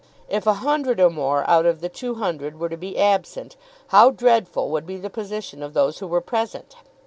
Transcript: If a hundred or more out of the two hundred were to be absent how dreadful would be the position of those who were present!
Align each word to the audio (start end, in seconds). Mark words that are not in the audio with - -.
If 0.27 0.47
a 0.47 0.55
hundred 0.65 0.99
or 0.99 1.11
more 1.11 1.47
out 1.47 1.67
of 1.67 1.79
the 1.79 1.87
two 1.87 2.15
hundred 2.15 2.59
were 2.59 2.69
to 2.69 2.75
be 2.75 2.97
absent 2.97 3.55
how 3.89 4.09
dreadful 4.09 4.71
would 4.71 4.87
be 4.87 4.97
the 4.97 5.11
position 5.11 5.61
of 5.61 5.75
those 5.75 5.99
who 5.99 6.07
were 6.07 6.21
present! 6.21 6.75